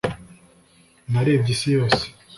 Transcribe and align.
narebye 1.11 1.49
isi 1.55 1.67
yose 1.77 2.03